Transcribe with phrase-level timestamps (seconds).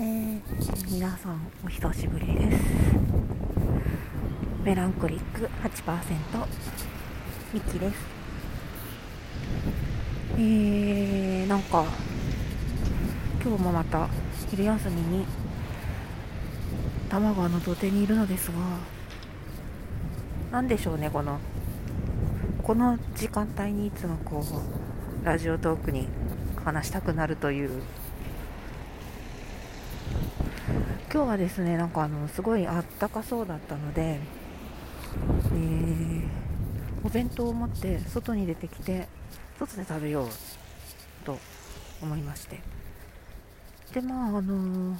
[0.00, 2.64] ー、皆さんお久しぶりです。
[4.62, 6.46] メランコリック8%
[7.52, 7.96] ミキです。
[10.36, 11.84] えー、なんか
[13.42, 14.08] 今日もまた
[14.48, 15.26] 昼休みに
[17.08, 18.54] 多摩川の土手にいるのですが
[20.52, 21.40] 何でしょうねこの
[22.62, 24.44] この時間帯にいつもこ
[25.22, 26.06] うラジオトークに
[26.64, 27.82] 話したくなるという
[31.10, 34.20] 今日はですねなんかあのすごいあったかそうだったので、
[35.52, 36.22] えー、
[37.02, 39.08] お弁当を持って外に出てきて
[39.58, 40.28] 外で食べよう
[41.24, 41.38] と
[42.02, 42.60] 思いまして。
[43.94, 44.98] でまああの、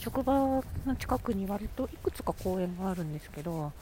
[0.00, 3.72] 職場の近くに割といくつか公園があるんですけど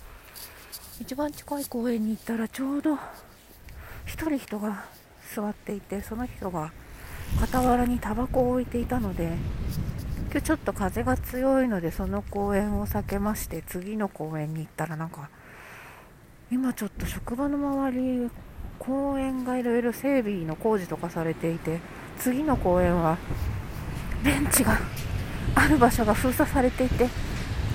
[1.00, 2.98] 一番近い公園に行ったらちょうど1
[4.06, 4.84] 人人が
[5.34, 6.72] 座っていてその人が
[7.40, 9.32] 傍らにタバコを置いていたので
[10.34, 15.30] 日ちょっと風が強いのでその公園を避けまして次の公園に行ったらなんか
[16.50, 18.30] 今ちょっと職場の周り
[18.78, 21.80] 公園がいろいろ整備の工事とかされていて
[22.18, 23.16] 次の公園は
[24.22, 24.78] ベンチが
[25.54, 27.08] ある場所が封鎖されていて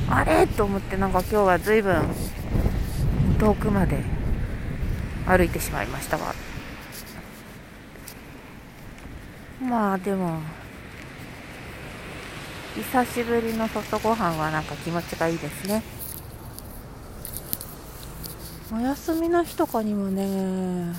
[0.09, 0.47] あれ？
[0.47, 2.03] と思ってなんか今日は随分
[3.39, 4.03] 遠くまで
[5.25, 6.33] 歩いてしまいましたが。
[9.61, 10.39] まあでも
[12.75, 15.83] 久しぶりの外ご飯はなんか気持ちがいいですね。
[18.71, 20.93] お休みの日とかにもね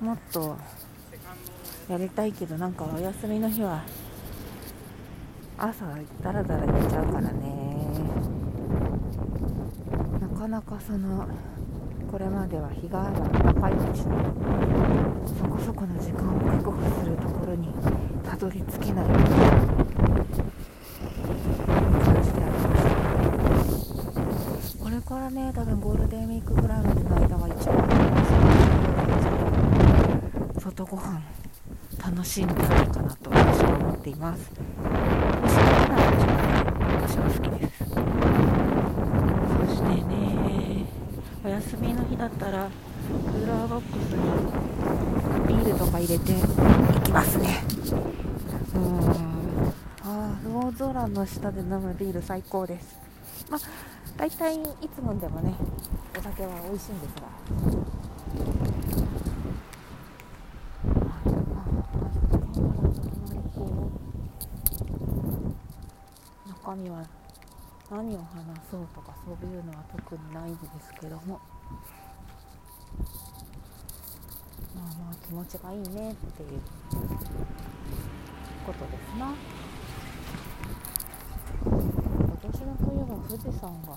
[0.00, 0.56] もっと
[1.88, 3.84] やりたいけどなんかお休みの日は
[5.56, 5.86] 朝
[6.22, 7.30] だらだら寝ちゃうからね。
[10.20, 11.28] なかなかその
[12.10, 14.04] これまでは日がある暖かいうちに
[15.38, 17.72] そこそこの時間を確保するところに
[18.28, 19.04] たどり着けない。
[25.14, 27.76] からね多分ゴールデンウィークぐらいまでの間が一番
[30.58, 31.22] 外ご飯
[32.04, 36.42] 楽しんでないかなと私は思っていますおしゃれな味がね
[37.06, 37.94] 私は好きですそ
[39.72, 40.84] してね。
[41.44, 42.68] お休みの日だったら
[43.30, 46.36] クーラーボックスにビールとか入れてい
[47.02, 47.62] きますね
[48.74, 48.82] うん
[50.02, 52.98] ああ大空の下で飲むビール最高です。
[53.48, 54.58] まあ大体い
[54.88, 55.54] つ飲んでもね
[56.16, 57.22] お酒は美味しいんですが
[66.46, 67.04] 中身は
[67.90, 68.24] 何を話
[68.70, 71.40] そうとかそういうのは特にないんですけども
[74.74, 76.60] まあまあ気持ちがいいねっていう
[78.66, 79.34] ことですな。
[82.50, 83.96] 私の冬は富士山が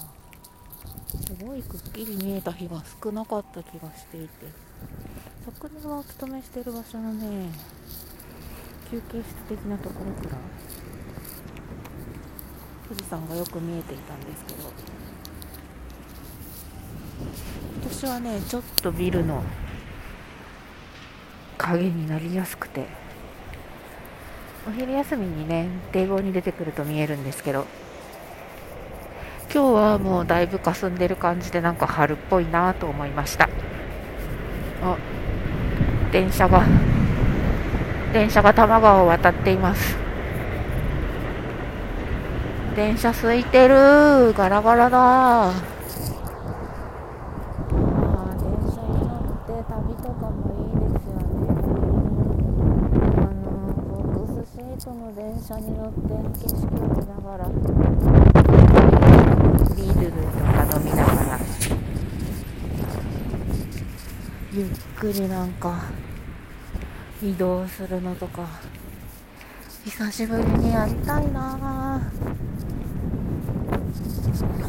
[1.09, 4.27] すごいくっきり見えた日が少なかった気がしていて
[5.45, 7.49] 昨年はお勤めしてる場所のね
[8.91, 10.41] 休憩室的なところから
[12.87, 14.69] 富士山がよく見えていたんですけど
[17.81, 19.43] 今年はねちょっとビルの
[21.57, 22.85] 影になりやすくて
[24.67, 27.65] お昼休みにね堤防に出てくると見えるんですけど
[29.57, 33.49] 今日はもうだいぶ霞んでる感じでなんか春っぽいなと思いました。
[34.83, 34.95] あ
[36.11, 36.63] 電車が
[38.13, 39.97] 電車が多摩川を渡っています。
[42.75, 44.33] 電車空いてる。
[44.33, 45.51] ガラガラだ。
[55.07, 55.99] の電車に乗って
[56.45, 58.56] 景色を見ながら。
[59.75, 61.39] ビールとか飲みながら
[64.53, 65.83] ゆっくりなんか
[67.21, 68.47] 移動するのとか。
[69.87, 72.01] 久しぶりにやりたいなな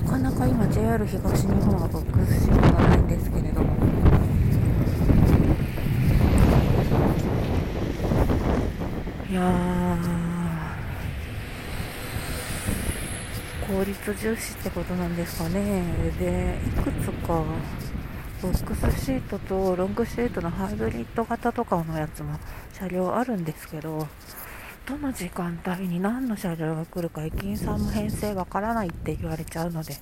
[0.09, 3.77] かなか今 JR 東日本はボックスシートがないんですけれども。
[9.29, 10.18] いやー。
[13.69, 15.82] 効率重視ってことなんですかね。
[16.19, 17.44] でいくつか
[18.41, 22.38] ボックスシートとロングシートのハイブリッド型とかのやつも
[22.73, 24.09] 車両あるんですけど
[24.87, 29.99] どの時間帯に何の車両が来るか駅員さんも編成わからないって言われちゃうので。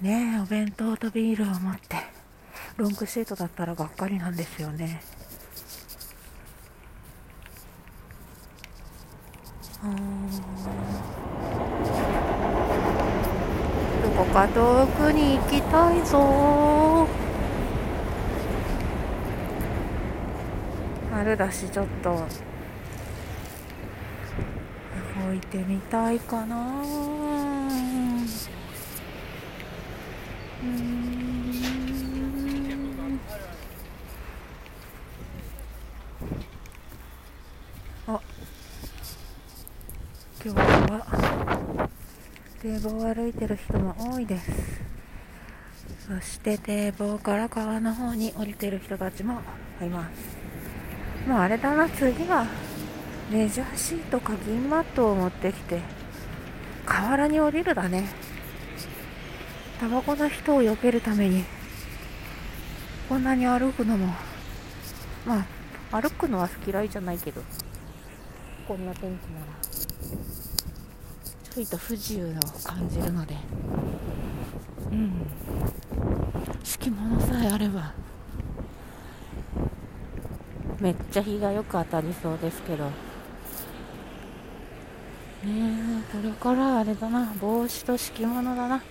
[0.00, 1.96] ねえお弁当とビールを持って
[2.76, 5.00] ロングシートだったらがっかりなんですよね。
[9.84, 9.90] ど
[14.16, 17.06] こか遠くに行きたいぞ。
[21.12, 22.26] 春だしちょっと。
[25.26, 26.56] 動いてみたいかな。
[30.62, 31.13] うん。
[40.46, 41.88] 今日は
[42.60, 44.50] 堤防を歩いてる人も多いです。
[46.06, 49.40] そして堤防から川の方に降りてる人たちも
[49.80, 51.26] います。
[51.26, 52.46] もうあれだな次は
[53.32, 55.80] レジャーシートか銀マットを持ってきて
[56.84, 58.06] 河原に降りるだね。
[59.80, 61.42] タバコの人を避けるために
[63.08, 64.14] こんなに歩くのも
[65.24, 65.46] ま
[65.90, 67.40] あ歩くのは嫌いじゃないけど
[68.68, 69.83] こんな天気なら。
[71.54, 72.32] ちょいと不自由を
[72.64, 73.36] 感じるので。
[74.90, 75.12] うん。
[76.62, 77.92] 敷物さえあれば。
[80.80, 82.84] めっちゃ日がよく当たりそうですけど。
[82.84, 82.90] ね
[85.44, 87.32] えこれからあれだな。
[87.40, 88.82] 帽子と敷物だな。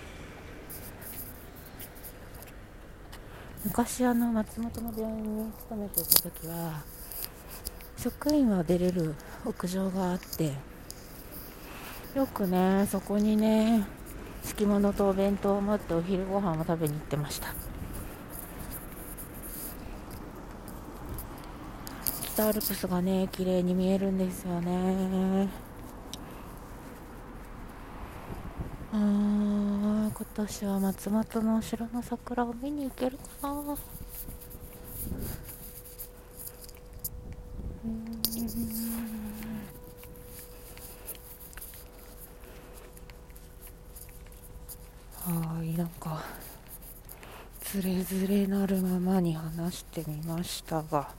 [3.66, 6.82] 昔あの松本の病院に勤めていた時は
[7.98, 10.52] 職員は出れる屋上があって
[12.16, 13.86] よくねそこにね
[14.44, 17.48] 敷物とお弁当を持ってお昼ご飯を食べに行ってました。
[22.36, 25.48] 北アルプスがね綺麗に見えるんですよね。
[28.92, 33.76] あ今年は松本のお城の桜を見に行けるかな。
[45.26, 46.22] はいなんか
[47.74, 51.10] つれづれなるままに話してみましたが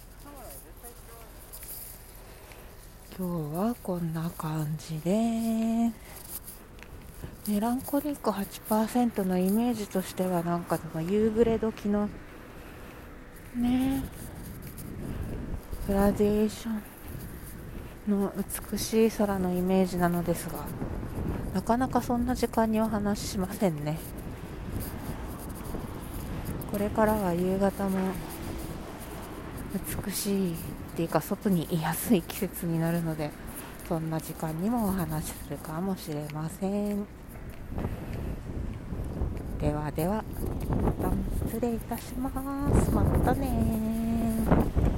[3.18, 5.90] 今日はこんな感じで
[7.48, 12.08] メランコリック8%のイメージとしてはなんかでも夕暮れ時の
[13.56, 14.04] ね
[15.88, 18.32] グラデーションの
[18.70, 20.64] 美しい空のイメージなのですが
[21.52, 23.98] なかなかそんな時間には話しませんね。
[26.74, 27.98] これからは夕方も
[30.04, 30.56] 美しいっ
[30.96, 33.30] ていうか外にいやすい季節になるので
[33.86, 37.06] そんな時間にもお話しするかもしれません。
[39.60, 40.24] ではでは
[40.64, 40.68] 一
[41.00, 41.16] 旦
[41.46, 42.28] 失礼いたしま
[42.82, 42.90] す。
[42.90, 44.83] またね